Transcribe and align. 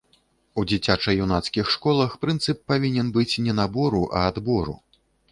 У 0.59 0.61
дзіцяча-юнацкіх 0.69 1.65
школах 1.73 2.15
прынцып 2.25 2.57
павінен 2.71 3.11
быць 3.17 3.35
не 3.49 3.53
набору, 3.59 4.01
а 4.21 4.23
адбору. 4.31 4.75